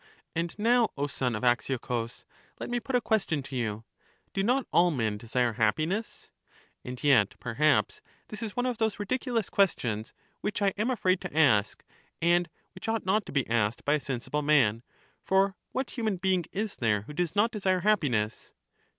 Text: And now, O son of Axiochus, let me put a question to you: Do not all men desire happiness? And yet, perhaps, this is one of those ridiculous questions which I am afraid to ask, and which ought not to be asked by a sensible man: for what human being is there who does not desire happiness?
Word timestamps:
And 0.35 0.57
now, 0.57 0.89
O 0.97 1.05
son 1.05 1.35
of 1.35 1.43
Axiochus, 1.43 2.25
let 2.59 2.71
me 2.71 2.79
put 2.79 2.95
a 2.95 3.01
question 3.01 3.43
to 3.43 3.55
you: 3.55 3.83
Do 4.33 4.41
not 4.41 4.65
all 4.73 4.89
men 4.89 5.15
desire 5.15 5.53
happiness? 5.53 6.31
And 6.83 7.03
yet, 7.03 7.35
perhaps, 7.39 8.01
this 8.29 8.41
is 8.41 8.55
one 8.57 8.65
of 8.65 8.79
those 8.79 8.97
ridiculous 8.99 9.51
questions 9.51 10.11
which 10.39 10.59
I 10.59 10.69
am 10.69 10.89
afraid 10.89 11.21
to 11.21 11.37
ask, 11.37 11.83
and 12.19 12.49
which 12.73 12.89
ought 12.89 13.05
not 13.05 13.27
to 13.27 13.31
be 13.31 13.47
asked 13.47 13.85
by 13.85 13.93
a 13.93 13.99
sensible 13.99 14.41
man: 14.41 14.81
for 15.23 15.55
what 15.71 15.91
human 15.91 16.17
being 16.17 16.45
is 16.51 16.77
there 16.77 17.03
who 17.03 17.13
does 17.13 17.35
not 17.35 17.51
desire 17.51 17.81
happiness? 17.81 18.55